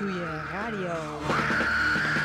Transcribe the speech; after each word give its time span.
doe 0.00 0.12
je 0.12 0.28
radio. 0.52 2.19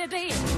to 0.00 0.08
be. 0.08 0.49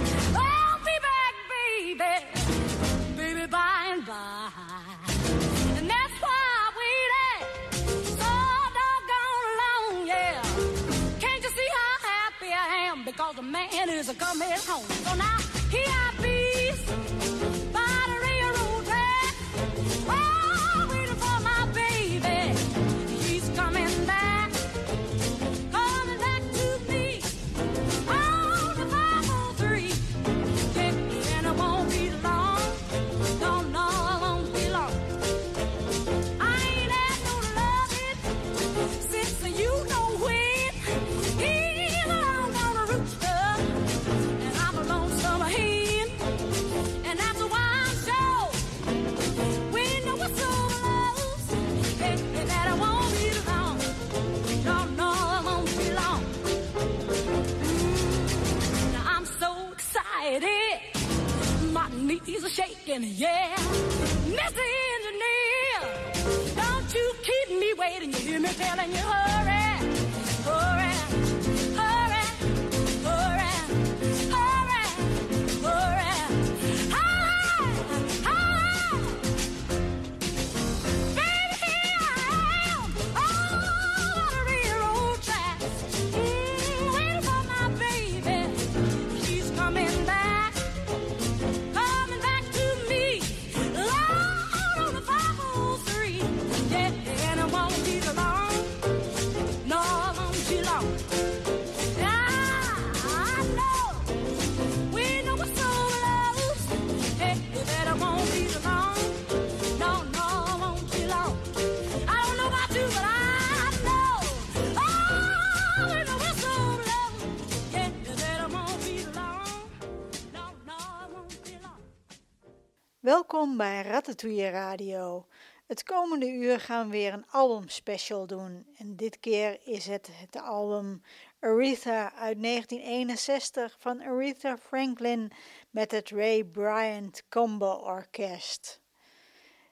Welkom 123.43 123.61
bij 123.61 123.83
Ratatouille 123.83 124.51
Radio. 124.51 125.27
Het 125.67 125.83
komende 125.83 126.29
uur 126.29 126.61
gaan 126.61 126.85
we 126.85 126.93
weer 126.93 127.13
een 127.13 127.31
albumspecial 127.31 128.27
doen. 128.27 128.67
En 128.77 128.97
dit 128.97 129.21
keer 129.21 129.61
is 129.65 129.87
het 129.87 130.09
het 130.13 130.43
album 130.43 131.03
Aretha 131.41 132.13
uit 132.15 132.43
1961 132.43 133.77
van 133.79 134.03
Aretha 134.03 134.57
Franklin 134.59 135.33
met 135.71 135.91
het 135.91 136.11
Ray 136.11 136.45
Bryant 136.45 137.23
Combo 137.29 137.73
Orkest. 137.73 138.81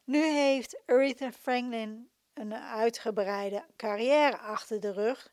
Nu 0.05 0.25
heeft 0.27 0.83
Aretha 0.87 1.33
Franklin 1.33 2.09
een 2.35 2.55
uitgebreide 2.55 3.65
carrière 3.77 4.39
achter 4.39 4.81
de 4.81 4.93
rug. 4.93 5.33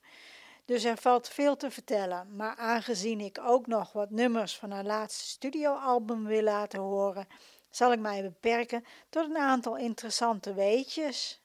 Dus 0.66 0.84
er 0.84 0.98
valt 0.98 1.30
veel 1.30 1.56
te 1.56 1.72
vertellen. 1.72 2.36
Maar 2.36 2.56
aangezien 2.56 3.20
ik 3.20 3.40
ook 3.42 3.68
nog 3.68 3.92
wat 3.92 4.10
nummers 4.10 4.58
van 4.58 4.72
haar 4.72 4.84
laatste 4.84 5.26
studioalbum 5.26 6.26
wil 6.26 6.44
laten 6.44 6.80
horen, 6.80 7.28
zal 7.70 7.92
ik 7.92 8.00
mij 8.00 8.22
beperken 8.22 8.84
tot 9.10 9.30
een 9.30 9.38
aantal 9.38 9.78
interessante 9.78 10.54
weetjes. 10.54 11.42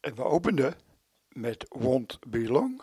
En 0.00 0.14
We 0.14 0.22
openden 0.22 0.74
met 1.28 1.66
Wond 1.68 2.18
Belong 2.26 2.82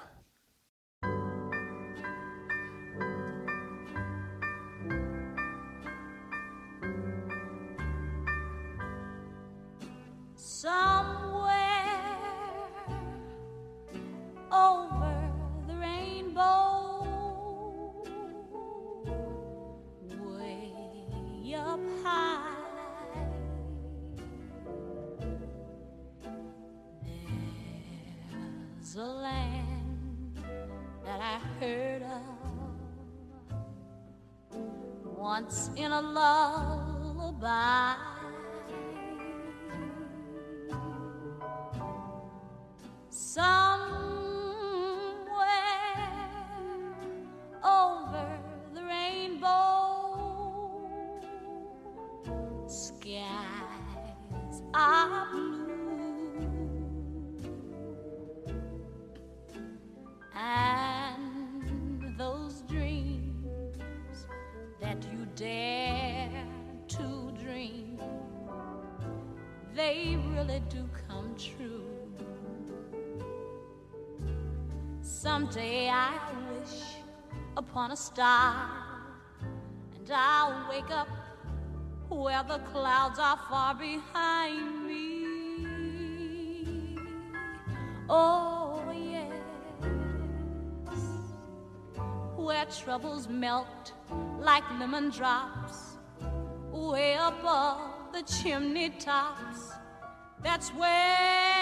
was 28.96 29.04
a 29.04 29.06
land 29.06 30.38
that 31.06 31.22
I 31.22 31.40
heard 31.60 32.04
of 32.04 32.22
once 35.18 35.70
in 35.78 35.92
a 35.92 36.02
lullaby. 36.02 37.94
Some 43.10 43.71
really 70.42 70.62
do 70.70 70.90
come 71.08 71.36
true. 71.36 71.84
Someday 75.02 75.90
I 75.90 76.18
wish 76.50 76.96
upon 77.58 77.92
a 77.92 77.96
star, 77.96 78.56
and 79.96 80.12
I'll 80.12 80.70
wake 80.70 80.90
up 80.90 81.08
where 82.10 82.44
the 82.44 82.60
clouds 82.72 83.20
are 83.20 83.38
far 83.50 83.76
behind 83.76 84.88
me. 84.88 85.28
Oh, 88.10 88.84
yes, 88.94 89.32
where 92.36 92.66
troubles 92.66 93.28
melt 93.28 93.94
like 94.40 94.64
lemon 94.80 95.10
drops, 95.12 95.98
way 96.72 97.14
above 97.14 98.12
the 98.12 98.24
chimney 98.24 98.90
tops. 98.90 99.71
That's 100.44 100.70
where 100.70 101.61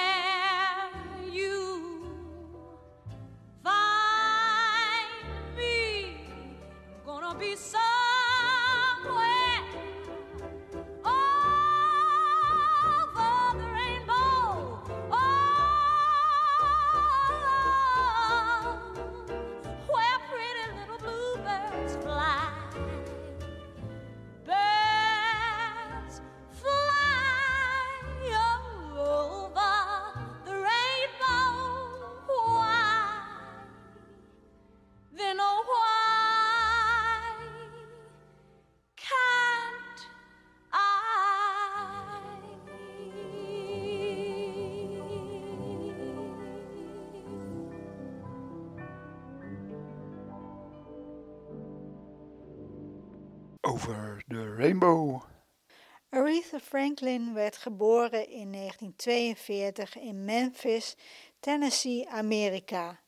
Franklin 56.59 57.33
werd 57.33 57.57
geboren 57.57 58.29
in 58.29 58.51
1942 58.51 59.97
in 59.97 60.25
Memphis, 60.25 60.95
Tennessee, 61.39 62.09
Amerika. 62.09 62.99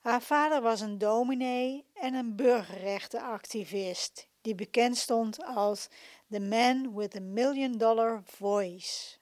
Haar 0.00 0.22
vader 0.22 0.62
was 0.62 0.80
een 0.80 0.98
dominee 0.98 1.84
en 1.94 2.14
een 2.14 2.36
burgerrechtenactivist 2.36 4.28
die 4.40 4.54
bekend 4.54 4.96
stond 4.96 5.44
als 5.44 5.88
The 6.30 6.40
Man 6.40 6.94
with 6.94 7.16
a 7.16 7.20
Million 7.20 7.78
Dollar 7.78 8.22
Voice. 8.24 9.18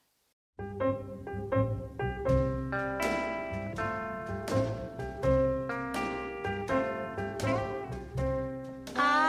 I 8.97 9.29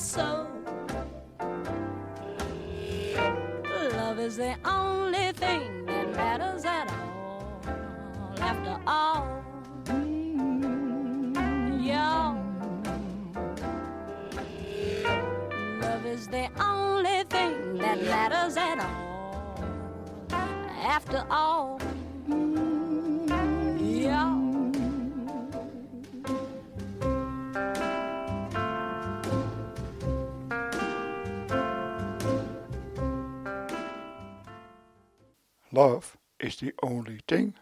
so? 0.00 0.46
Love 3.96 4.18
is 4.18 4.36
the 4.36 4.56
only 4.64 5.32
thing 5.32 5.84
that 5.86 6.10
matters 6.16 6.64
at 6.64 6.90
all. 6.90 7.62
After 8.40 8.80
all, 8.86 9.44
yeah. 11.80 12.34
Love 15.82 16.06
is 16.06 16.26
the 16.28 16.48
only 16.60 17.24
thing 17.24 17.76
that 17.78 18.02
matters 18.02 18.56
at 18.56 18.78
all. 18.80 19.64
After 20.82 21.26
all, 21.30 21.78
Love 35.80 36.18
is 36.36 36.56
the 36.56 36.72
only 36.82 37.20
thing. 37.24 37.56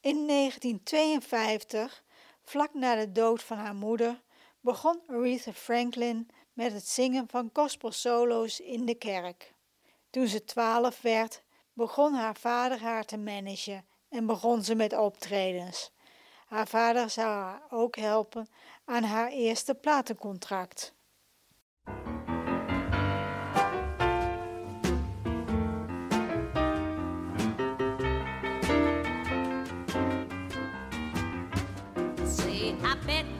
In 0.00 0.26
1952, 0.26 2.02
vlak 2.42 2.74
na 2.74 2.94
de 2.94 3.12
dood 3.12 3.42
van 3.42 3.56
haar 3.56 3.74
moeder, 3.74 4.20
begon 4.60 5.00
Aretha 5.06 5.52
Franklin 5.52 6.28
met 6.52 6.72
het 6.72 6.88
zingen 6.88 7.28
van 7.28 7.50
gospelsolo's 7.52 8.60
in 8.60 8.84
de 8.84 8.94
kerk. 8.94 9.54
Toen 10.10 10.26
ze 10.26 10.44
twaalf 10.44 11.00
werd, 11.00 11.42
begon 11.72 12.14
haar 12.14 12.36
vader 12.36 12.80
haar 12.80 13.04
te 13.04 13.16
managen 13.16 13.84
en 14.08 14.26
begon 14.26 14.64
ze 14.64 14.74
met 14.74 14.96
optredens. 14.96 15.90
Haar 16.46 16.68
vader 16.68 17.10
zou 17.10 17.28
haar 17.28 17.62
ook 17.70 17.96
helpen 17.96 18.48
aan 18.84 19.02
haar 19.02 19.30
eerste 19.30 19.74
platencontract. 19.74 20.94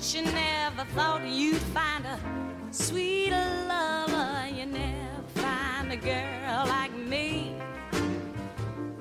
I 0.01 0.03
bet 0.03 0.15
you 0.15 0.33
never 0.33 0.85
thought 0.95 1.27
you'd 1.27 1.61
find 1.75 2.07
a 2.07 2.19
sweet 2.71 3.33
lover. 3.33 4.49
You 4.49 4.65
never 4.65 5.23
find 5.35 5.93
a 5.93 5.97
girl 5.99 6.65
like 6.67 6.97
me. 6.97 7.55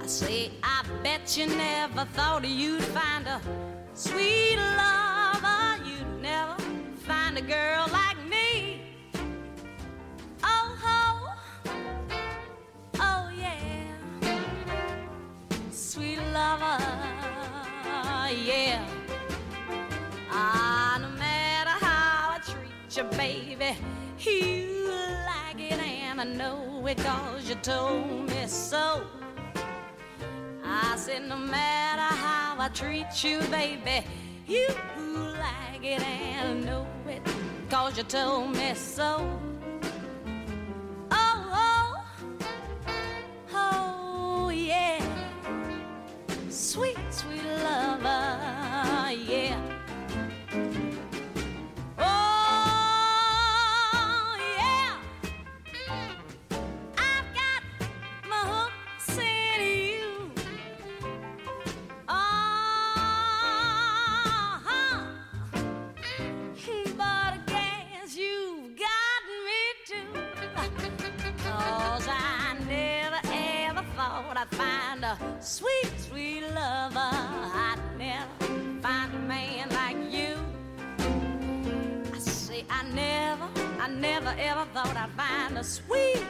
I 0.02 0.08
say, 0.08 0.52
I 0.62 0.84
bet 1.02 1.38
you 1.38 1.48
never 1.48 2.04
thought 2.04 2.46
you'd 2.46 2.84
find 2.84 3.26
a 3.28 3.40
sweet 3.94 4.58
lover. 4.58 5.82
You'd 5.86 6.22
never 6.22 6.62
find 7.08 7.38
a 7.38 7.44
girl 7.44 7.88
like 7.94 8.18
me. 8.28 8.82
Oh, 10.44 10.76
ho. 10.84 11.30
Oh, 13.00 13.32
yeah. 13.40 13.94
Sweet 15.72 16.20
lover. 16.34 16.78
Yeah. 18.46 18.99
Baby, 23.04 23.78
you 24.20 24.90
like 25.26 25.60
it, 25.60 25.80
and 25.80 26.20
I 26.20 26.24
know 26.24 26.86
it 26.88 26.98
cause 26.98 27.50
you 27.50 27.56
told 27.56 28.28
me 28.30 28.48
so. 28.48 29.02
I 30.64 30.96
said, 30.98 31.28
no 31.28 31.38
matter 31.38 32.16
how 32.16 32.56
I 32.60 32.70
treat 32.70 33.24
you, 33.24 33.40
baby, 33.50 34.06
you 34.48 34.68
like 35.40 35.84
it, 35.84 36.02
and 36.02 36.64
I 36.64 36.66
know 36.66 36.88
it 37.08 37.22
cause 37.70 37.98
you 37.98 38.04
told 38.04 38.56
me 38.56 38.74
so. 38.74 39.49
Sweet 85.64 86.29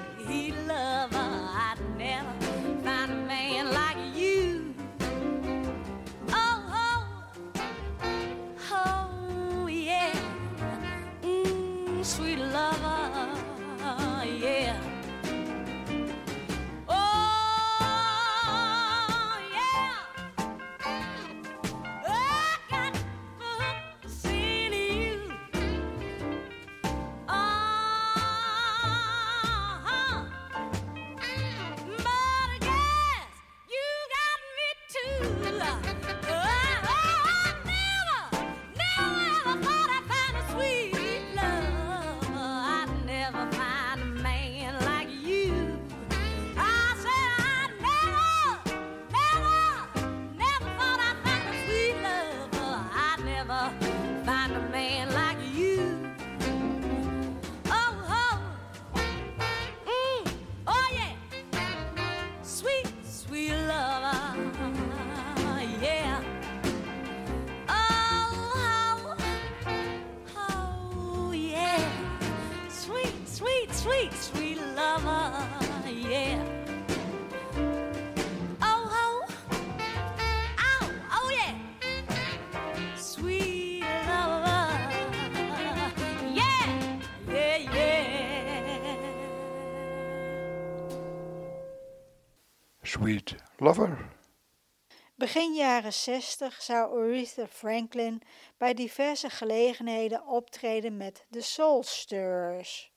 Begin 95.16 95.54
jaren 95.54 95.94
60 95.94 96.62
zou 96.62 97.00
Aretha 97.00 97.48
Franklin 97.48 98.22
bij 98.58 98.74
diverse 98.74 99.30
gelegenheden 99.30 100.28
optreden 100.28 100.98
met 100.98 101.26
de 101.30 101.42
Soul 101.42 101.84
Stirrers. 101.84 102.92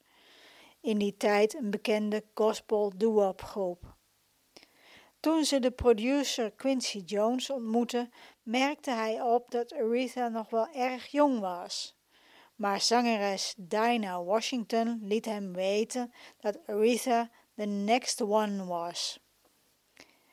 In 0.81 0.99
die 0.99 1.16
tijd 1.16 1.54
een 1.54 1.71
bekende 1.71 2.25
gospel 2.35 2.92
doo-wop 2.97 3.42
groep. 3.42 3.95
Toen 5.21 5.45
ze 5.45 5.59
de 5.59 5.71
producer 5.71 6.50
Quincy 6.50 6.99
Jones 6.99 7.50
ontmoette, 7.50 8.09
merkte 8.42 8.90
hij 8.90 9.23
op 9.23 9.50
dat 9.50 9.73
Aretha 9.73 10.28
nog 10.28 10.50
wel 10.50 10.69
erg 10.73 11.07
jong 11.07 11.40
was. 11.40 11.97
Maar 12.54 12.81
zangeres 12.81 13.54
Dinah 13.57 14.26
Washington 14.26 14.99
liet 15.02 15.25
hem 15.25 15.52
weten 15.52 16.12
dat 16.40 16.66
Aretha 16.66 17.31
the 17.57 17.64
next 17.64 18.21
one 18.21 18.64
was. 18.64 19.21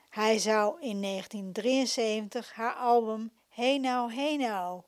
Hij 0.09 0.39
zou 0.39 0.81
in 0.81 1.01
1973 1.01 2.53
haar 2.53 2.73
album 2.73 3.31
Hey 3.49 3.77
Now 3.77 4.11
Hey 4.11 4.35
Now 4.35 4.83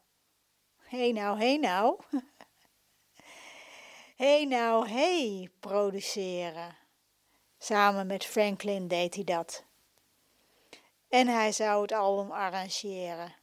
Hey 0.77 1.11
Now 1.11 1.39
Hey 1.39 1.57
Now 1.57 1.99
Hey 4.15 4.45
Now 4.45 4.87
Hey 4.87 5.49
produceren. 5.59 6.77
Samen 7.57 8.07
met 8.07 8.25
Franklin 8.25 8.87
deed 8.87 9.15
hij 9.15 9.23
dat. 9.23 9.63
En 11.09 11.27
hij 11.27 11.51
zou 11.51 11.81
het 11.81 11.91
album 11.91 12.31
arrangeren. 12.31 13.40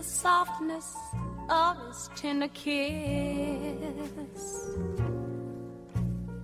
The 0.00 0.06
softness 0.06 0.96
of 1.50 1.76
his 1.86 2.08
tender 2.16 2.48
kiss. 2.48 2.74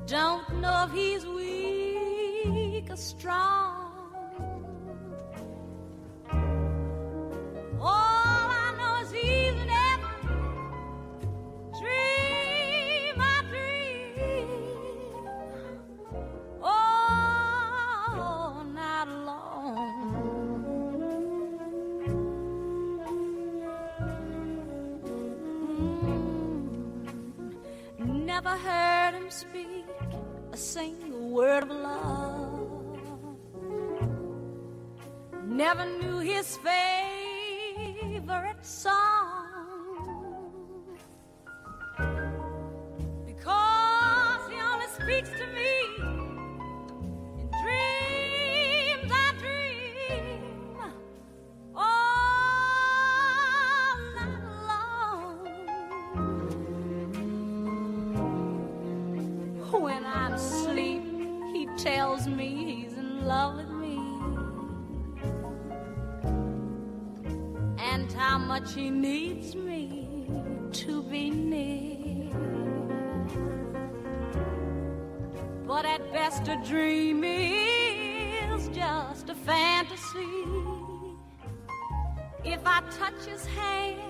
Don't 0.07 0.61
know 0.61 0.85
if 0.87 0.93
he's 0.93 1.25
weak 1.27 2.91
or 2.91 2.97
strong. 2.97 3.76
Dream 76.69 77.23
is 77.23 78.69
just 78.69 79.29
a 79.29 79.35
fantasy. 79.35 80.45
If 82.45 82.61
I 82.67 82.83
touch 82.99 83.25
his 83.25 83.47
hand, 83.47 84.01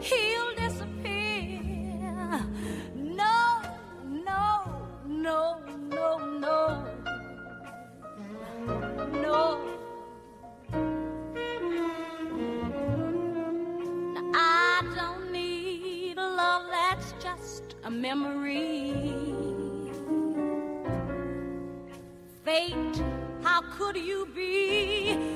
he'll 0.00 0.54
disappear. 0.54 2.12
No, 2.94 3.62
no, 4.04 4.64
no, 5.06 5.60
no, 5.88 6.18
no, 6.18 6.84
no. 9.22 9.58
Now, 14.12 14.30
I 14.34 14.82
don't 14.94 15.32
need 15.32 16.18
a 16.18 16.28
love 16.28 16.66
that's 16.70 17.12
just 17.22 17.76
a 17.84 17.90
memory. 17.90 19.05
Could 23.78 23.96
you 23.96 24.26
be 24.34 25.35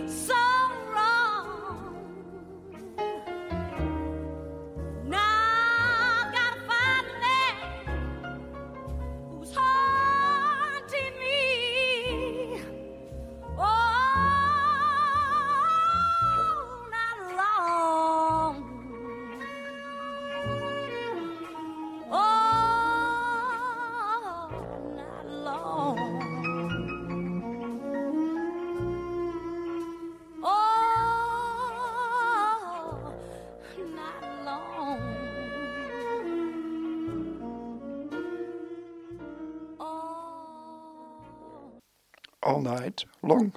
long. 43.21 43.55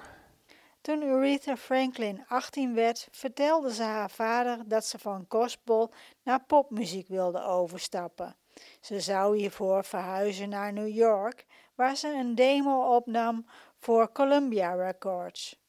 Toen 0.80 1.02
Aretha 1.02 1.56
Franklin 1.56 2.24
18 2.28 2.74
werd, 2.74 3.08
vertelde 3.10 3.74
ze 3.74 3.82
haar 3.82 4.10
vader 4.10 4.68
dat 4.68 4.84
ze 4.84 4.98
van 4.98 5.24
gospel 5.28 5.92
naar 6.22 6.44
popmuziek 6.44 7.08
wilde 7.08 7.42
overstappen. 7.42 8.36
Ze 8.80 9.00
zou 9.00 9.36
hiervoor 9.36 9.84
verhuizen 9.84 10.48
naar 10.48 10.72
New 10.72 10.88
York, 10.88 11.46
waar 11.74 11.96
ze 11.96 12.08
een 12.08 12.34
demo 12.34 12.94
opnam 12.96 13.46
voor 13.78 14.12
Columbia 14.12 14.74
Records. 14.74 15.60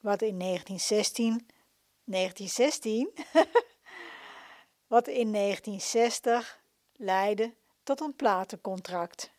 Wat 0.00 0.22
in 0.22 0.38
1916, 0.38 1.46
1916, 2.04 3.10
wat 4.94 5.08
in 5.08 5.32
1960 5.32 6.60
leidde 6.92 7.54
tot 7.82 8.00
een 8.00 8.14
platencontract. 8.14 9.30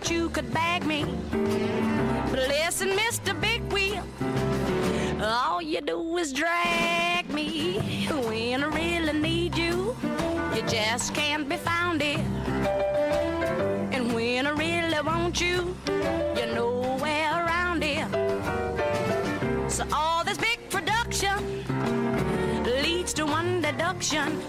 That 0.00 0.10
you 0.10 0.30
could 0.30 0.52
bag 0.52 0.86
me. 0.86 1.04
But 2.30 2.48
listen, 2.48 2.90
Mr. 2.90 3.38
Big 3.38 3.60
Wheel. 3.72 4.02
All 5.22 5.60
you 5.60 5.80
do 5.82 6.16
is 6.16 6.32
drag 6.32 7.28
me 7.30 8.06
when 8.26 8.64
I 8.64 8.68
really 8.68 9.12
need 9.12 9.58
you. 9.58 9.96
You 10.54 10.62
just 10.62 11.14
can't 11.14 11.48
be 11.48 11.56
found 11.56 12.00
here. 12.00 12.24
And 13.92 14.12
when 14.14 14.46
I 14.46 14.50
really 14.50 15.00
want 15.02 15.40
you, 15.40 15.76
you're 16.36 16.54
nowhere 16.54 17.44
around 17.44 17.82
here. 17.84 18.08
So 19.68 19.84
all 19.92 20.24
this 20.24 20.38
big 20.38 20.60
production 20.70 21.64
leads 22.82 23.12
to 23.14 23.26
one 23.26 23.60
deduction. 23.60 24.40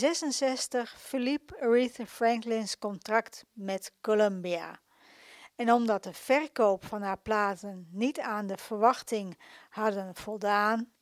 1966 0.00 1.00
verliep 1.00 1.52
Aretha 1.60 2.06
Franklin's 2.06 2.78
contract 2.78 3.44
met 3.52 3.92
Columbia. 4.00 4.80
En 5.54 5.72
omdat 5.72 6.02
de 6.02 6.12
verkoop 6.12 6.84
van 6.84 7.02
haar 7.02 7.18
platen 7.18 7.88
niet 7.90 8.20
aan 8.20 8.46
de 8.46 8.56
verwachting 8.56 9.38
hadden 9.68 10.14
voldaan, 10.14 10.92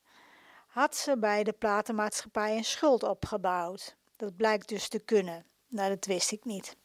had 0.67 0.97
ze 0.97 1.19
bij 1.19 1.45
de 1.45 1.53
platenmaatschappij 1.53 2.57
een 2.57 2.65
schuld 2.65 3.03
opgebouwd. 3.03 3.97
Dat 4.17 4.37
blijkt 4.37 4.69
dus 4.69 4.89
te 4.89 4.99
kunnen. 4.99 5.47
Nou, 5.69 5.89
dat 5.89 6.05
wist 6.05 6.33
ik 6.33 6.45
niet. 6.45 6.77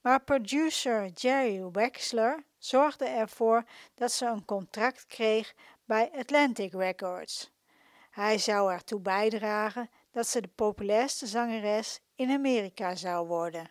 Maar 0.00 0.22
producer 0.22 1.06
Jerry 1.06 1.70
Wexler 1.72 2.44
zorgde 2.58 3.04
ervoor 3.04 3.64
dat 3.94 4.12
ze 4.12 4.26
een 4.26 4.44
contract 4.44 5.06
kreeg 5.06 5.54
bij 5.84 6.10
Atlantic 6.12 6.72
Records. 6.72 7.50
Hij 8.10 8.38
zou 8.38 8.72
ertoe 8.72 9.00
bijdragen 9.00 9.90
dat 10.14 10.26
ze 10.28 10.40
de 10.40 10.48
populairste 10.48 11.26
zangeres 11.26 12.00
in 12.14 12.30
Amerika 12.30 12.94
zou 12.94 13.26
worden. 13.26 13.70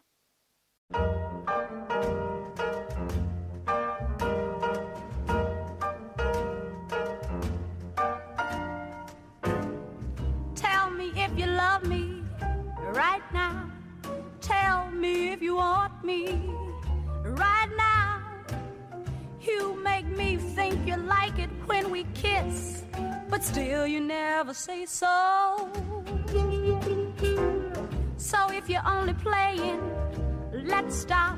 Tell 10.53 10.89
me 10.97 11.11
if 11.15 11.31
you 11.35 11.47
love 11.47 11.87
me 11.87 12.23
right 12.93 13.31
now. 13.31 13.71
Tell 14.39 14.91
me 14.91 15.31
if 15.31 15.41
you 15.41 15.55
want 15.55 16.03
me 16.03 16.51
right 17.23 17.69
now. 17.77 18.21
You 19.39 19.75
make 19.83 20.05
me 20.05 20.37
think 20.55 20.85
you 20.85 20.97
like 20.97 21.41
it 21.41 21.49
when 21.67 21.89
we 21.91 22.05
kiss, 22.13 22.83
but 23.29 23.43
still 23.43 23.87
you 23.87 23.99
never 23.99 24.53
say 24.53 24.85
so. 24.85 26.02
So 28.33 28.49
if 28.51 28.67
you're 28.67 28.87
only 28.87 29.13
playing, 29.13 29.79
let's 30.65 30.95
stop. 30.95 31.37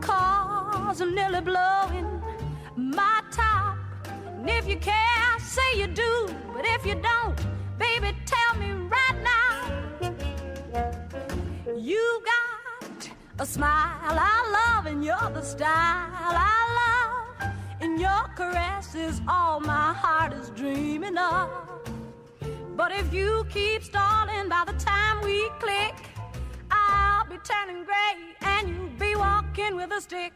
Cause 0.00 1.02
I'm 1.02 1.14
nearly 1.14 1.42
blowing 1.42 2.08
my 2.74 3.20
top. 3.30 3.76
And 4.38 4.48
if 4.48 4.66
you 4.66 4.76
care, 4.76 5.38
say 5.38 5.70
you 5.76 5.88
do. 5.88 6.34
But 6.54 6.64
if 6.64 6.86
you 6.86 6.94
don't, 6.94 7.36
baby, 7.78 8.16
tell 8.24 8.52
me 8.58 8.70
right 8.94 9.18
now. 9.32 9.52
You 11.76 12.22
got 12.32 13.10
a 13.38 13.44
smile 13.44 14.16
I 14.32 14.38
love, 14.58 14.86
and 14.86 15.04
you're 15.04 15.30
the 15.34 15.42
style 15.42 16.34
I 16.50 16.60
love. 16.80 17.52
And 17.82 18.00
your 18.00 18.24
caress 18.36 18.94
is 18.94 19.20
all 19.28 19.60
my 19.60 19.92
heart 19.92 20.32
is 20.32 20.48
dreaming 20.50 21.18
of. 21.18 21.75
But 22.76 22.92
if 22.92 23.10
you 23.10 23.46
keep 23.48 23.82
stalling 23.82 24.50
by 24.50 24.64
the 24.66 24.74
time 24.74 25.22
we 25.22 25.48
click, 25.58 25.94
I'll 26.70 27.26
be 27.26 27.38
turning 27.38 27.84
gray 27.84 28.34
and 28.42 28.68
you'll 28.68 28.98
be 28.98 29.16
walking 29.16 29.76
with 29.76 29.90
a 29.92 30.00
stick. 30.02 30.34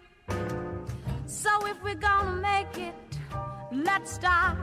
So 1.26 1.50
if 1.66 1.76
we're 1.82 1.96
gonna 1.96 2.40
make 2.40 2.78
it, 2.78 2.94
let's 3.70 4.12
start. 4.12 4.56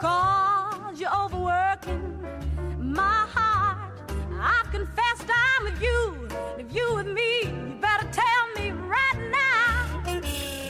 Cause 0.00 1.00
you're 1.00 1.16
overworking 1.16 2.18
my 2.78 3.24
heart. 3.36 3.78
I've 4.40 4.68
confessed 4.72 5.30
I'm 5.30 5.64
with 5.64 5.80
you. 5.80 6.28
If 6.58 6.74
you 6.74 6.92
with 6.96 7.06
me, 7.06 7.42
you 7.44 7.78
better 7.80 8.08
tell 8.10 8.44
me 8.56 8.72
right 8.72 9.20
now. 9.30 10.02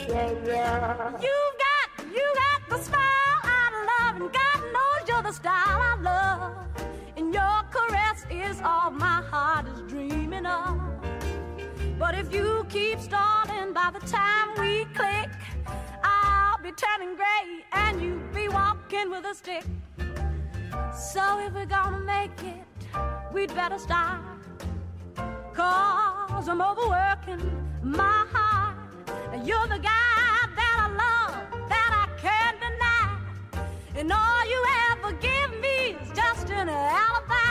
You've 0.07 1.55
got, 1.65 2.05
you 2.13 2.25
got 2.35 2.69
the 2.69 2.77
smile 2.83 3.39
I 3.43 3.85
love, 3.89 4.21
and 4.21 4.31
God 4.31 4.61
knows 4.71 5.07
you're 5.07 5.23
the 5.23 5.33
style 5.33 5.86
all 8.67 8.91
my 8.91 9.21
heart 9.31 9.65
is 9.67 9.79
dreaming 9.91 10.45
of. 10.45 10.77
But 11.97 12.13
if 12.15 12.33
you 12.33 12.65
keep 12.69 12.99
stalling 12.99 13.71
by 13.73 13.91
the 13.97 14.05
time 14.05 14.49
we 14.59 14.85
click, 14.93 15.29
I'll 16.03 16.61
be 16.61 16.71
turning 16.73 17.15
gray 17.15 17.47
and 17.71 18.01
you 18.01 18.13
will 18.19 18.33
be 18.41 18.49
walking 18.49 19.09
with 19.09 19.23
a 19.25 19.33
stick. 19.33 19.63
So 21.13 21.39
if 21.45 21.53
we're 21.53 21.65
gonna 21.65 21.99
make 21.99 22.37
it, 22.43 22.65
we'd 23.33 23.55
better 23.55 23.79
start. 23.79 24.21
Cause 25.53 26.49
I'm 26.49 26.61
overworking 26.61 27.43
my 27.81 28.19
heart. 28.33 28.75
You're 29.45 29.67
the 29.67 29.81
guy 29.93 30.37
that 30.59 30.75
I 30.83 30.87
love, 31.03 31.69
that 31.69 31.91
I 32.03 32.05
can't 32.25 32.57
deny. 32.65 33.05
And 33.95 34.11
all 34.11 34.43
you 34.53 34.61
ever 34.91 35.11
give 35.13 35.51
me 35.61 35.77
is 36.01 36.09
just 36.13 36.49
an 36.49 36.67
alibi. 36.69 37.46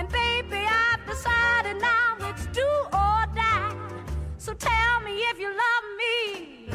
And 0.00 0.08
baby, 0.08 0.64
I've 0.66 1.04
decided 1.06 1.78
now 1.78 2.16
it's 2.20 2.46
do 2.46 2.66
or 2.90 3.26
die. 3.34 3.74
So 4.38 4.54
tell 4.54 5.00
me 5.00 5.18
if 5.30 5.38
you 5.38 5.50
love 5.50 5.84
me. 6.00 6.70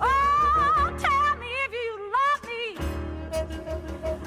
Oh, 0.00 0.92
tell 0.98 1.36
me 1.38 1.46
if 1.66 1.72
you 1.72 2.10
love 2.18 2.42
me. 2.50 2.64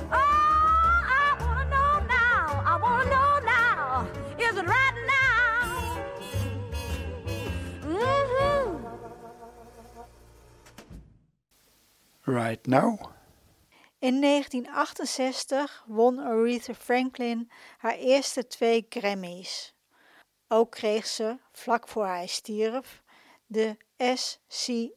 Oh, 0.10 0.96
I 1.20 1.36
wanna 1.42 1.66
know 1.70 2.00
now. 2.08 2.64
I 2.66 2.78
wanna 2.82 3.10
know 3.10 3.40
now. 3.44 4.08
Is 4.40 4.56
it 4.56 4.66
right 4.66 4.96
now? 5.06 6.00
Mm-hmm. 7.84 8.88
Right 12.26 12.66
now? 12.70 13.13
In 14.04 14.20
1968 14.22 15.84
won 15.88 16.20
Aretha 16.20 16.74
Franklin 16.74 17.50
haar 17.78 17.96
eerste 17.96 18.48
twee 18.48 18.86
Grammys. 18.90 19.74
Ook 20.48 20.72
kreeg 20.72 21.06
ze, 21.08 21.38
vlak 21.52 21.88
voor 21.88 22.06
hij 22.06 22.28
stierf, 22.28 23.04
de 23.46 23.78
SCLC 23.98 24.94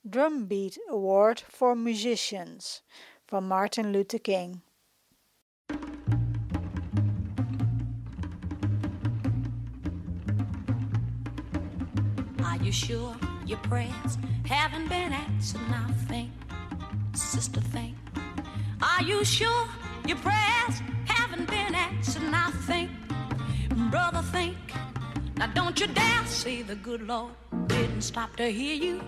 Drumbeat 0.00 0.78
Award 0.88 1.44
for 1.48 1.76
Musicians 1.76 2.82
van 3.26 3.46
Martin 3.46 3.90
Luther 3.90 4.20
King. 4.20 4.60
Are 12.42 12.58
you 12.58 12.72
sure 12.72 13.14
your 13.44 13.68
prayers 13.68 14.16
haven't 14.48 14.88
been 14.88 15.12
answered 15.12 15.68
now? 15.68 15.92
Sister, 17.14 17.60
think. 17.60 17.96
Are 18.80 19.02
you 19.02 19.24
sure 19.24 19.68
your 20.06 20.16
prayers 20.18 20.80
haven't 21.06 21.48
been 21.48 21.74
answered 21.74 22.22
now? 22.24 22.50
Think, 22.66 22.90
brother, 23.90 24.22
think. 24.22 24.56
Now 25.36 25.46
don't 25.48 25.78
you 25.80 25.86
dare 25.88 26.26
say 26.26 26.62
the 26.62 26.74
good 26.74 27.06
Lord 27.06 27.32
didn't 27.66 28.02
stop 28.02 28.36
to 28.36 28.50
hear 28.50 28.74
you. 28.74 29.02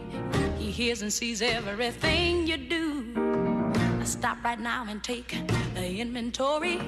He 0.59 0.71
hears 0.71 1.03
and 1.03 1.13
sees 1.13 1.43
everything 1.43 2.47
you 2.47 2.57
do. 2.57 3.03
Now 3.15 4.05
stop 4.05 4.43
right 4.45 4.61
now 4.61 4.85
and 4.89 5.03
take 5.03 5.37
the 5.75 5.87
inventory. 6.01 6.81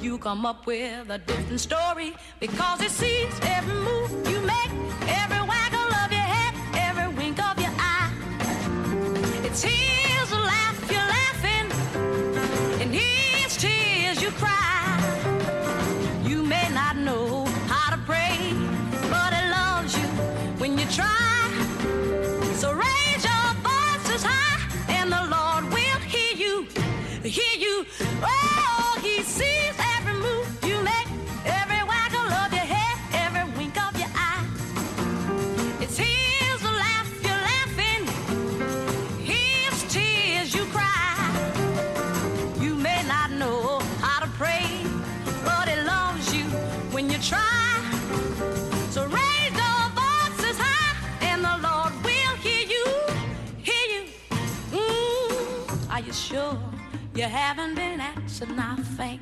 You 0.00 0.18
come 0.18 0.46
up 0.46 0.66
with 0.66 1.10
a 1.10 1.18
different 1.18 1.60
story 1.60 2.14
because 2.38 2.80
it 2.80 2.90
sees 2.90 3.38
every 3.42 3.74
move 3.74 4.10
you 4.28 4.40
make, 4.40 4.70
every 5.08 5.42
waggle 5.46 5.92
of 6.02 6.10
your 6.10 6.28
head, 6.34 6.54
every 6.74 7.14
wink 7.14 7.38
of 7.38 7.58
your 7.60 7.72
eye. 7.78 8.10
It's 9.44 9.62
his 9.62 9.89
And 58.42 58.58
I 58.58 58.74
think 58.96 59.20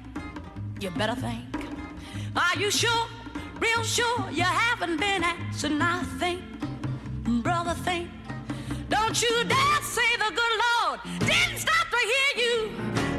you 0.80 0.90
better 0.90 1.16
think. 1.16 1.44
Are 2.36 2.56
you 2.56 2.70
sure, 2.70 3.06
real 3.58 3.82
sure, 3.82 4.30
you 4.30 4.44
haven't 4.44 5.00
been 5.00 5.24
asking? 5.24 5.82
I 5.82 6.04
think, 6.20 6.40
brother, 7.42 7.74
think. 7.74 8.08
Don't 8.88 9.20
you 9.20 9.44
dare 9.44 9.82
say 9.82 10.10
the 10.18 10.32
good 10.40 10.54
Lord 10.64 11.00
didn't 11.18 11.58
stop 11.58 11.86
to 11.90 11.98
hear 12.12 12.44
you. 12.44 12.70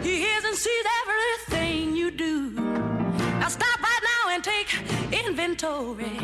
He 0.01 0.19
hears 0.19 0.45
and 0.45 0.55
sees 0.55 0.85
everything 1.01 1.95
you 1.97 2.12
do. 2.12 2.51
Now 2.51 3.49
stop 3.49 3.81
right 3.81 4.03
now 4.13 4.31
and 4.33 4.43
take 4.43 4.69
inventory. 5.12 6.17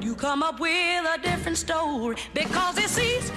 You 0.00 0.14
come 0.14 0.44
up 0.44 0.60
with 0.60 1.04
a 1.04 1.18
different 1.20 1.58
story 1.58 2.16
because 2.32 2.78
it 2.78 2.88
sees. 2.88 3.32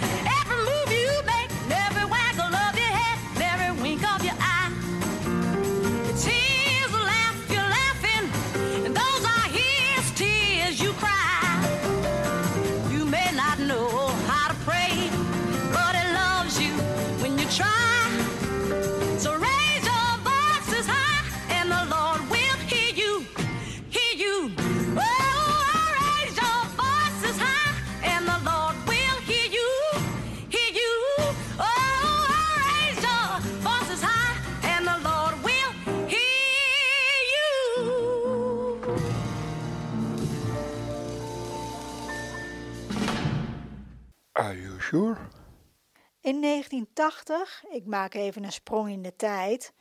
In 46.27 46.41
1980, 46.41 47.63
ik 47.69 47.85
maak 47.85 48.13
even 48.13 48.43
een 48.43 48.51
sprong 48.51 48.89
in 48.89 49.01
de 49.01 49.15
tijd, 49.15 49.73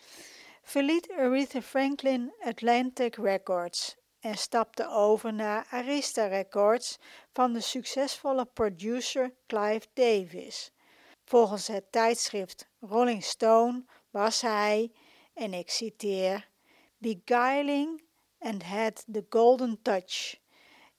verliet 0.63 1.11
Aretha 1.11 1.63
Franklin 1.63 2.33
Atlantic 2.41 3.17
Records 3.17 3.97
en 4.21 4.35
stapte 4.35 4.89
over 4.89 5.33
naar 5.33 5.67
Arista 5.71 6.27
Records 6.27 6.99
van 7.33 7.53
de 7.53 7.61
succesvolle 7.61 8.45
producer 8.45 9.35
Clive 9.47 9.87
Davis. 9.93 10.73
Volgens 11.25 11.67
het 11.67 11.93
tijdschrift 11.93 12.69
Rolling 12.81 13.25
Stone 13.25 13.85
was 14.11 14.41
hij, 14.41 14.93
en 15.35 15.55
ik 15.55 15.71
citeer, 15.71 16.49
beguiling 16.99 18.03
and 18.39 18.63
had 18.63 19.05
the 19.13 19.27
golden 19.29 19.83
touch. 19.83 20.41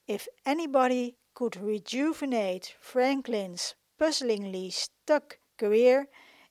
If 0.05 0.27
anybody 0.43 1.15
could 1.33 1.55
rejuvenate 1.55 2.75
Franklin's 2.79 3.75
puzzlingly 3.97 4.69
stuck 4.71 5.39
career, 5.57 6.07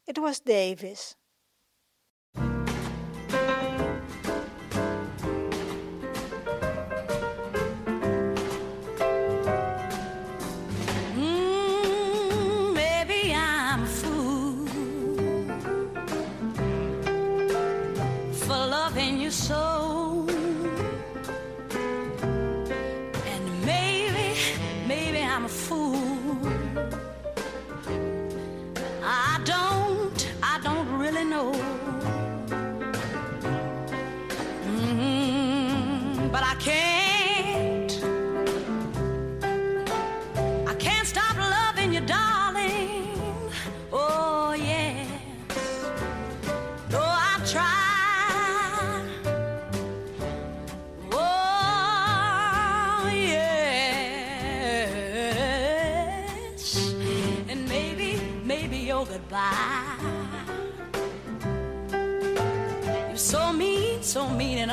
it 0.07 0.19
was 0.19 0.41
Davis. 0.41 1.17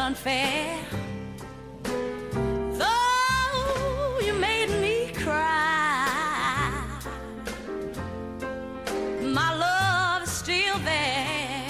unfair. 0.04 0.78
Though 2.82 4.20
you 4.22 4.34
made 4.34 4.70
me 4.82 5.14
cry, 5.14 6.84
my 9.22 9.50
love 9.56 10.24
is 10.24 10.30
still 10.30 10.78
there. 10.80 11.68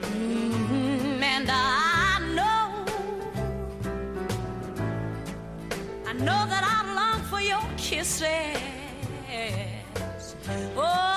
Mm-hmm. 0.00 1.22
And 1.22 1.48
I 1.50 2.18
know, 2.36 2.64
I 6.06 6.12
know 6.14 6.46
that 6.52 6.64
I 6.74 6.94
long 6.98 7.20
for 7.24 7.42
your 7.42 7.64
kisses. 7.76 8.56
Oh. 10.76 11.11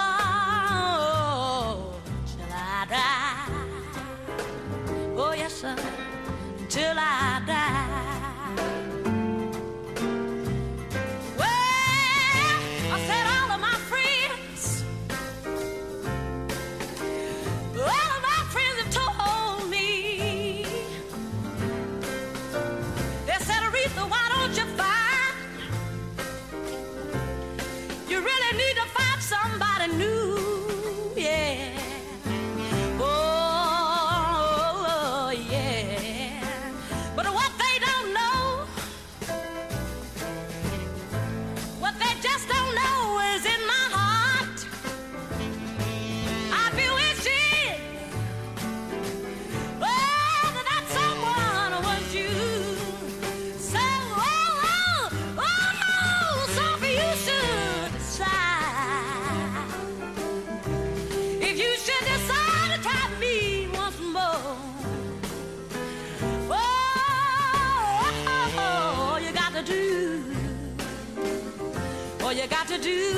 to 72.78 72.82
do. 72.82 73.15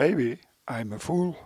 Maybe 0.00 0.38
I'm 0.70 0.92
a 0.92 0.98
Fool. 0.98 1.36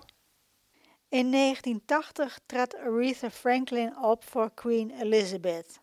In 1.09 1.31
1980 1.31 2.39
trad 2.47 2.77
Aretha 2.77 3.31
Franklin 3.31 3.97
op 3.97 4.25
voor 4.25 4.55
Queen 4.55 4.91
Elizabeth. 4.91 5.81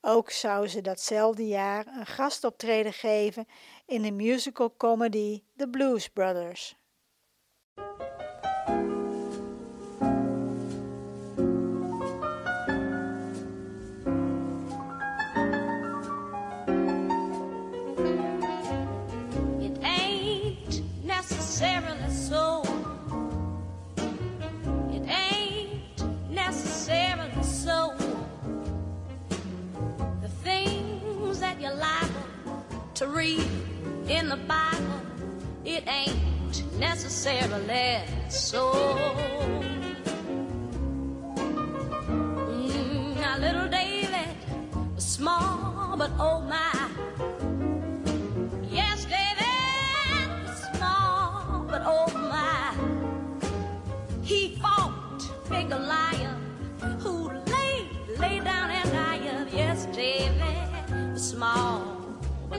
Ook 0.00 0.30
zou 0.30 0.68
ze 0.68 0.80
datzelfde 0.80 1.46
jaar 1.46 1.86
een 1.86 2.06
gastoptreden 2.06 2.92
geven 2.92 3.46
in 3.86 4.02
de 4.02 4.10
musical 4.10 4.74
comedy 4.76 5.42
The 5.56 5.68
Blues 5.68 6.08
Brothers. 6.08 6.76
In 34.08 34.28
the 34.28 34.36
Bible, 34.46 35.00
it 35.64 35.84
ain't 35.88 36.62
necessarily 36.78 38.00
so. 38.28 38.72
Mm, 42.58 43.16
now, 43.16 43.38
little 43.38 43.68
David 43.68 44.36
was 44.94 45.04
small, 45.04 45.96
but 45.96 46.10
oh 46.18 46.40
my. 46.42 46.71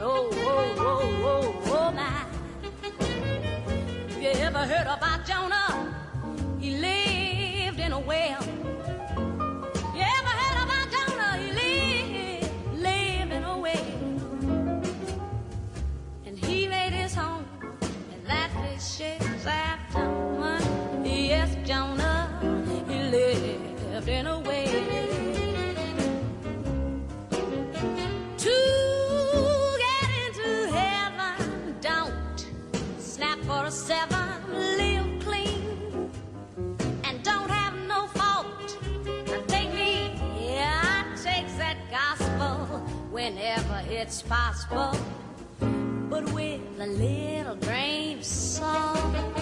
Oh, 0.04 0.30
oh, 0.34 0.76
oh, 0.78 1.02
oh, 1.24 1.62
oh 1.66 1.92
my. 1.92 2.26
You 4.20 4.30
ever 4.30 4.60
heard 4.60 4.88
about 4.88 5.26
Jonah? 5.26 5.96
He 6.60 6.72
lived 6.72 7.80
in 7.80 7.94
a 7.94 8.00
well. 8.00 8.44
It's 44.04 44.22
possible, 44.22 44.92
but 46.10 46.30
with 46.34 46.60
a 46.78 46.88
little 46.88 47.56
grain 47.56 48.18
of 48.18 48.26
salt. 48.26 49.33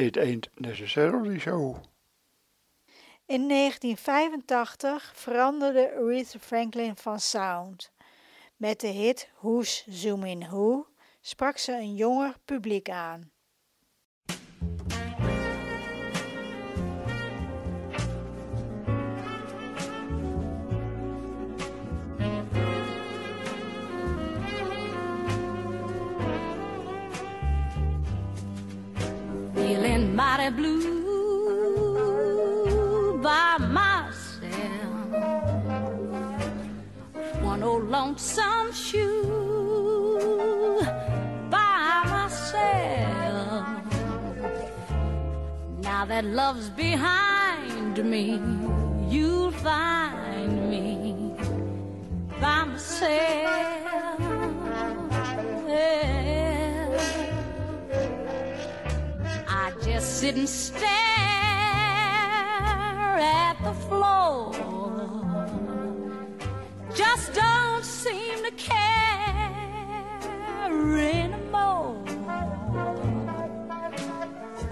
It 0.00 0.16
ain't 0.16 0.48
necessarily 0.58 1.38
so. 1.38 1.82
In 3.26 3.48
1985 3.48 5.12
veranderde 5.14 5.92
Aretha 5.96 6.38
Franklin 6.38 6.96
van 6.96 7.20
sound. 7.20 7.92
Met 8.56 8.80
de 8.80 8.86
hit 8.86 9.30
Who's 9.40 9.84
Zoomin' 9.88 10.42
Who 10.42 10.86
sprak 11.20 11.58
ze 11.58 11.72
een 11.72 11.94
jonger 11.94 12.34
publiek 12.44 12.90
aan. 12.90 13.30
Mighty 30.20 30.50
blue 30.58 30.82
by 33.22 33.56
myself. 33.58 34.94
One 37.50 37.62
old 37.62 37.84
lonesome 37.94 38.70
shoe 38.72 39.22
by 41.48 42.02
myself. 42.14 43.66
Now 45.88 46.02
that 46.04 46.24
love's 46.40 46.68
behind 46.68 47.96
me, 48.12 48.26
you'll 49.08 49.52
find 49.52 50.54
me 50.72 51.32
by 52.42 52.64
myself. 52.64 53.49
Sit 60.20 60.36
and 60.36 60.46
stare 60.46 60.84
at 63.18 63.56
the 63.64 63.72
floor. 63.88 64.52
Just 66.94 67.32
don't 67.32 67.82
seem 67.82 68.44
to 68.44 68.50
care 68.50 68.76
anymore. 70.68 72.04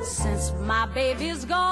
Since 0.05 0.53
my 0.67 0.85
baby's 0.93 1.47
gone, 1.47 1.68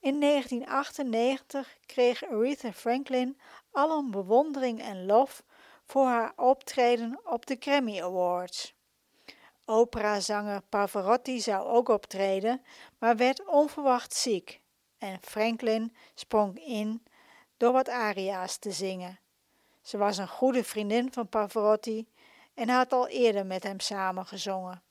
In 0.00 0.20
1998 0.20 1.76
kreeg 1.86 2.24
Aretha 2.24 2.72
Franklin 2.72 3.38
alom 3.72 4.10
bewondering 4.10 4.80
en 4.80 5.06
lof 5.06 5.42
voor 5.84 6.06
haar 6.06 6.32
optreden 6.36 7.20
op 7.24 7.46
de 7.46 7.56
Grammy 7.60 8.02
Awards. 8.02 8.74
Operazanger 9.64 10.62
Pavarotti 10.68 11.40
zou 11.40 11.66
ook 11.66 11.88
optreden, 11.88 12.62
maar 12.98 13.16
werd 13.16 13.46
onverwacht 13.46 14.14
ziek 14.14 14.60
en 14.98 15.18
Franklin 15.20 15.94
sprong 16.14 16.58
in 16.66 17.02
door 17.56 17.72
wat 17.72 17.88
aria's 17.88 18.56
te 18.56 18.70
zingen. 18.70 19.18
Ze 19.82 19.98
was 19.98 20.18
een 20.18 20.28
goede 20.28 20.64
vriendin 20.64 21.12
van 21.12 21.28
Pavarotti 21.28 22.06
en 22.54 22.68
had 22.68 22.92
al 22.92 23.08
eerder 23.08 23.46
met 23.46 23.62
hem 23.62 23.80
samen 23.80 24.26
gezongen. 24.26 24.82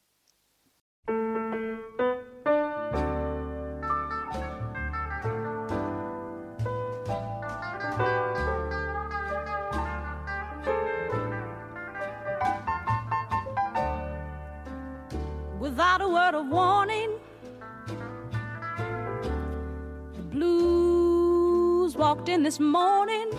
Walked 22.28 22.36
in 22.36 22.44
this 22.44 22.60
morning 22.60 23.32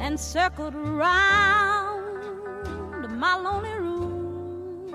and 0.00 0.18
circled 0.18 0.74
around 0.74 2.02
my 3.18 3.36
lonely 3.36 3.72
room. 3.78 4.94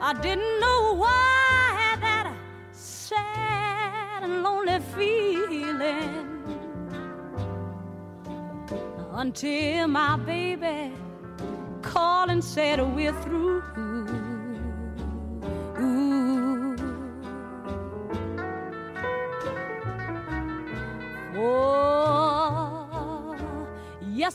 I 0.00 0.12
didn't 0.20 0.60
know 0.60 0.96
why 0.96 1.08
I 1.08 1.74
had 1.80 2.00
that 2.02 2.36
sad 2.72 4.22
and 4.22 4.42
lonely 4.42 4.80
feeling 4.94 6.58
until 9.12 9.88
my 9.88 10.16
baby 10.16 10.92
called 11.82 12.30
and 12.30 12.44
said 12.44 12.80
we're 12.94 13.12
through. 13.22 13.83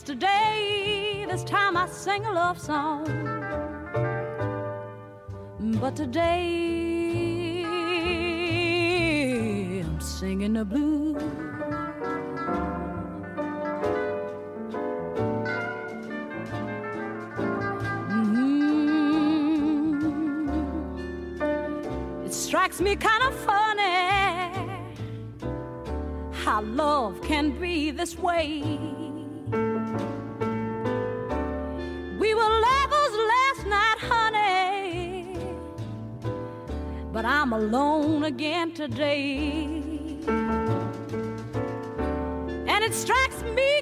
Yesterday, 0.00 1.26
this 1.28 1.44
time 1.44 1.76
I 1.76 1.86
sang 1.86 2.24
a 2.24 2.32
love 2.32 2.58
song. 2.58 3.04
But 5.78 5.94
today, 5.94 7.64
I'm 9.84 10.00
singing 10.00 10.54
the 10.54 10.64
blues. 10.64 11.22
Mm. 18.08 19.04
It 22.24 22.32
strikes 22.32 22.80
me 22.80 22.96
kind 22.96 23.22
of 23.24 23.34
funny 23.40 23.82
how 26.32 26.62
love 26.62 27.20
can 27.20 27.50
be 27.60 27.90
this 27.90 28.16
way. 28.18 29.09
Alone 37.60 38.24
again 38.24 38.72
today. 38.72 39.68
And 42.72 42.84
it 42.84 42.94
strikes 42.94 43.42
me 43.42 43.79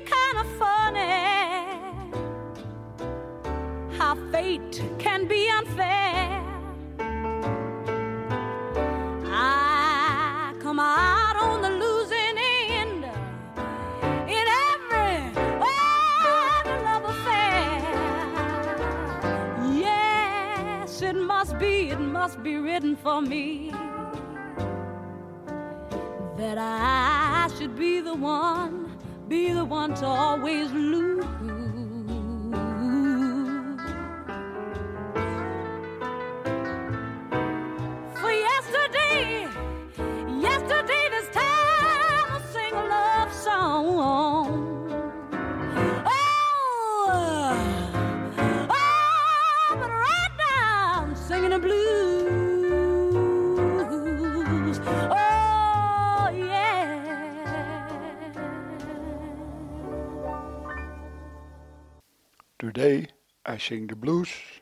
Sing 63.59 63.89
the 63.89 63.97
blues. 63.97 64.61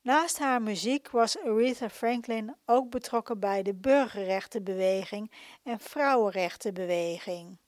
Naast 0.00 0.38
haar 0.38 0.62
muziek 0.62 1.10
was 1.10 1.38
Aretha 1.38 1.88
Franklin 1.88 2.56
ook 2.64 2.90
betrokken 2.90 3.40
bij 3.40 3.62
de 3.62 3.74
burgerrechtenbeweging 3.74 5.32
en 5.62 5.80
vrouwenrechtenbeweging. 5.80 7.58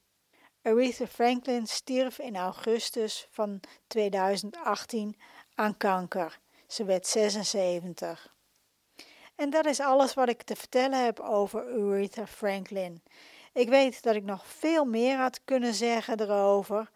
Aretha 0.63 1.07
Franklin 1.07 1.67
stierf 1.67 2.19
in 2.19 2.37
augustus 2.37 3.27
van 3.31 3.61
2018 3.87 5.17
aan 5.55 5.77
kanker. 5.77 6.39
Ze 6.67 6.85
werd 6.85 7.07
76. 7.07 8.35
En 9.35 9.51
dat 9.51 9.67
is 9.67 9.81
alles 9.81 10.15
wat 10.15 10.29
ik 10.29 10.43
te 10.43 10.57
vertellen 10.57 11.05
heb 11.05 11.21
over 11.21 11.61
Aretha 11.61 12.27
Franklin. 12.27 13.03
Ik 13.53 13.69
weet 13.69 14.03
dat 14.03 14.15
ik 14.15 14.25
nog 14.25 14.47
veel 14.47 14.85
meer 14.85 15.17
had 15.17 15.41
kunnen 15.45 15.75
zeggen 15.75 16.21
erover, 16.21 16.91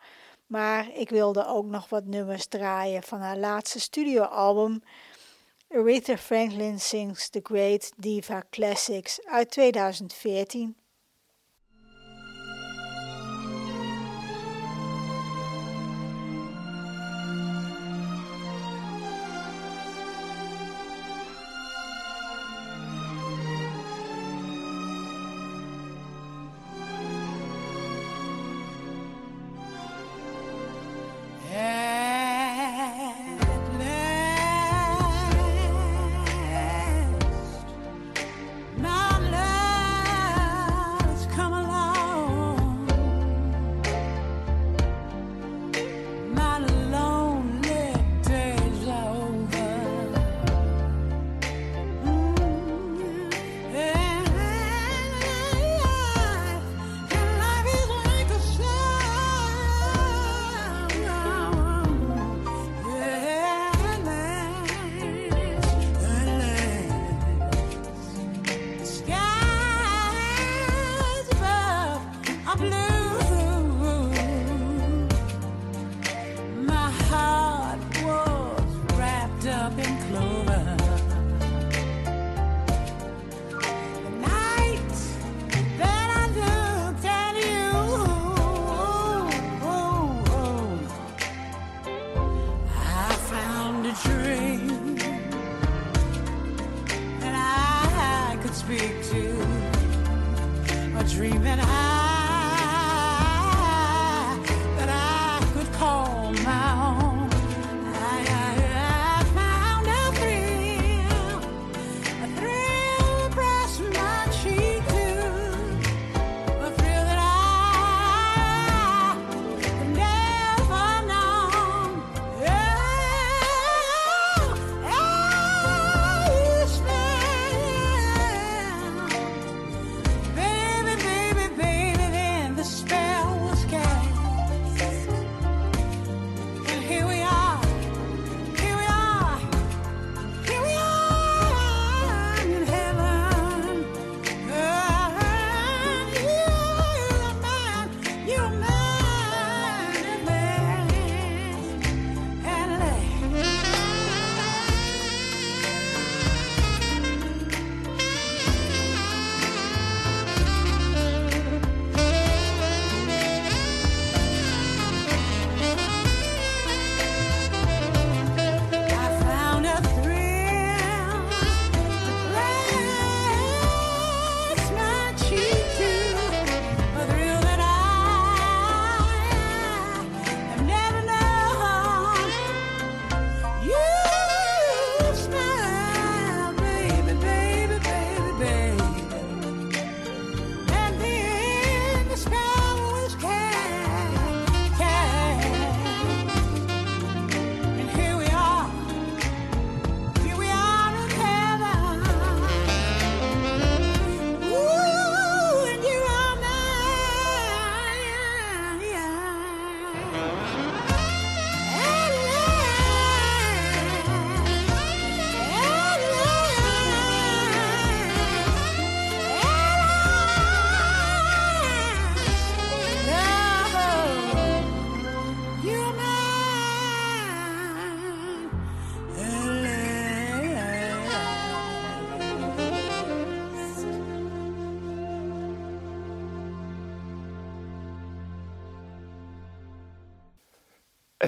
maar 0.50 0.90
ik 0.94 1.10
wilde 1.10 1.46
ook 1.46 1.66
nog 1.66 1.88
wat 1.88 2.04
nummers 2.04 2.46
draaien 2.46 3.02
van 3.02 3.20
haar 3.20 3.36
laatste 3.36 3.80
studioalbum 3.80 4.82
Aretha 5.68 6.16
Franklin 6.16 6.80
Sings 6.80 7.28
the 7.28 7.40
Great 7.42 7.92
Diva 7.96 8.42
Classics 8.50 9.26
uit 9.26 9.50
2014. 9.50 10.76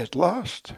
At 0.03 0.17
last. 0.17 0.73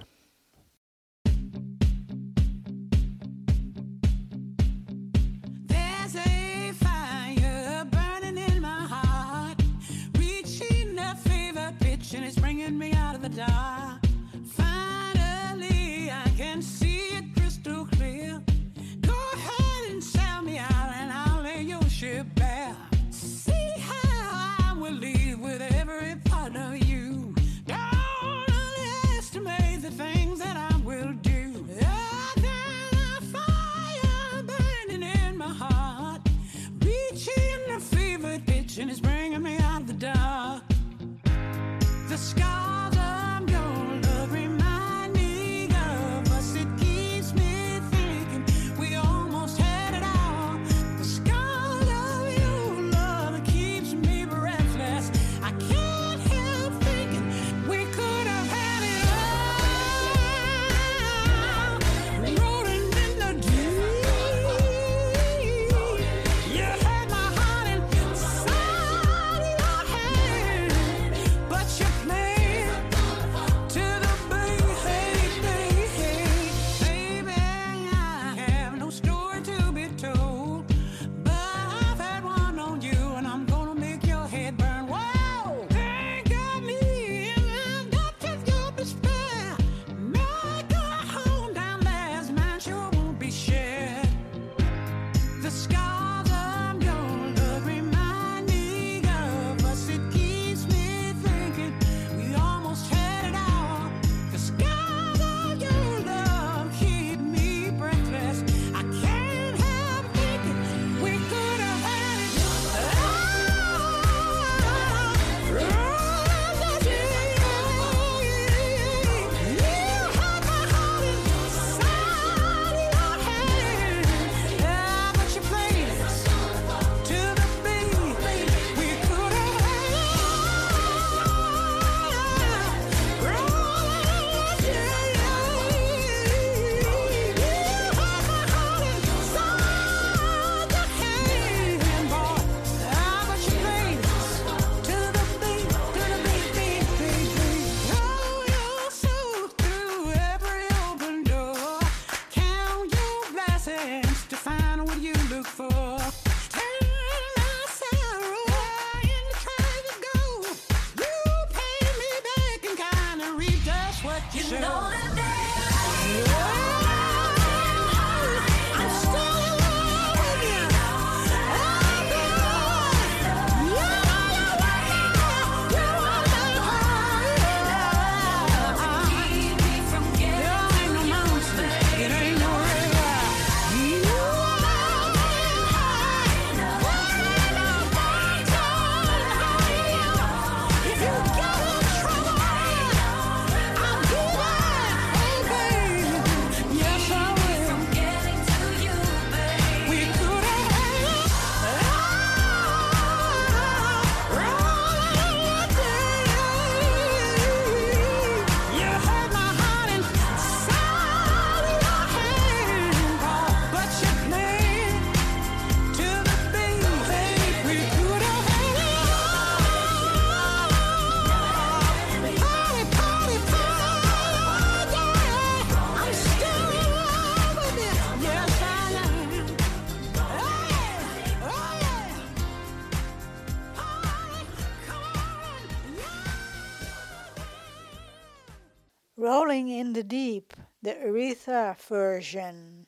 Rolling 239.24 239.68
in 239.68 239.94
the 239.94 240.02
Deep, 240.02 240.52
the 240.82 240.92
Aretha 240.92 241.78
version. 241.78 242.86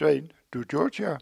Train 0.00 0.32
to 0.48 0.62
Georgia. 0.66 1.20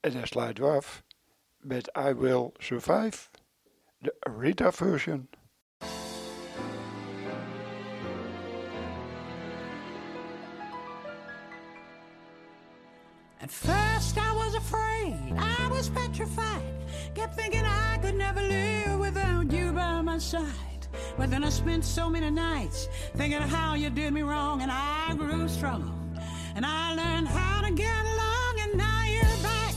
En 0.00 0.12
dan 0.12 0.26
sluiten 0.26 0.64
we 0.64 0.70
af 0.70 1.02
met 1.56 1.90
I 1.98 2.12
Will 2.12 2.50
Survive, 2.56 3.28
de 3.98 4.14
Rita 4.20 4.72
version. 4.72 5.28
First 13.48 14.23
was 14.54 14.62
afraid. 14.62 15.34
I 15.36 15.68
was 15.68 15.88
petrified. 15.88 16.62
Kept 17.14 17.34
thinking 17.34 17.64
I 17.64 17.98
could 18.02 18.14
never 18.14 18.40
live 18.40 18.98
without 18.98 19.50
you 19.50 19.72
by 19.72 20.00
my 20.02 20.18
side. 20.18 20.86
But 21.16 21.30
then 21.30 21.44
I 21.44 21.48
spent 21.48 21.84
so 21.84 22.08
many 22.08 22.30
nights 22.30 22.88
thinking 23.16 23.40
how 23.40 23.74
you 23.74 23.90
did 23.90 24.12
me 24.12 24.22
wrong, 24.22 24.62
and 24.62 24.70
I 24.70 25.14
grew 25.16 25.48
strong. 25.48 26.18
And 26.54 26.64
I 26.64 26.94
learned 26.94 27.28
how 27.28 27.62
to 27.62 27.72
get 27.72 28.04
along, 28.12 28.54
and 28.62 28.74
now 28.76 29.04
you're 29.06 29.42
back 29.42 29.74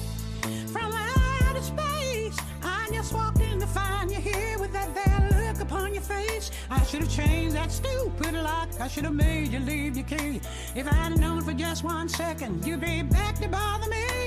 from 0.68 0.92
outer 0.94 1.62
space. 1.62 2.38
I 2.62 2.88
just 2.92 3.14
walked 3.14 3.42
in 3.42 3.60
to 3.60 3.68
find 3.68 4.12
you 4.12 4.18
here 4.18 4.60
with 4.60 4.74
that 4.74 4.94
there 4.94 5.48
look 5.48 5.60
upon 5.60 5.94
your 5.94 6.04
face. 6.04 6.52
I 6.70 6.84
should 6.84 7.02
have 7.02 7.12
changed 7.12 7.56
that 7.56 7.72
stupid 7.72 8.34
lock. 8.34 8.70
I 8.80 8.88
should 8.88 9.06
have 9.06 9.16
made 9.16 9.54
you 9.54 9.60
leave 9.60 9.98
your 9.98 10.06
key. 10.06 10.40
If 10.76 10.92
I'd 10.92 11.20
known 11.20 11.42
for 11.42 11.54
just 11.54 11.84
one 11.84 12.10
second, 12.10 12.66
you'd 12.66 12.82
be 12.82 13.02
back 13.02 13.40
to 13.40 13.48
bother 13.48 13.90
me. 13.90 14.27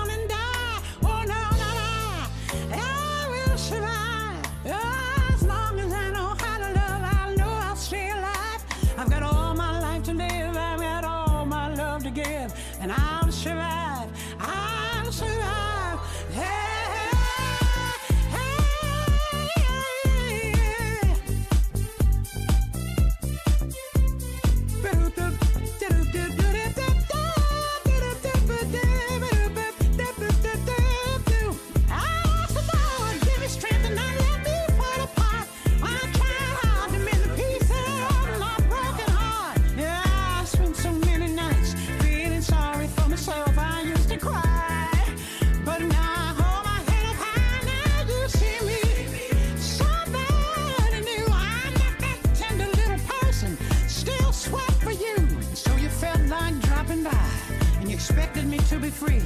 to 58.71 58.79
be 58.79 58.89
free. 58.89 59.19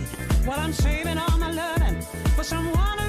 While 0.43 0.57
well, 0.57 0.59
I'm 0.59 0.73
saving 0.73 1.19
all 1.19 1.37
my 1.37 1.51
learning 1.51 2.01
for 2.35 2.43
someone. 2.43 3.04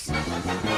folks. 0.00 0.77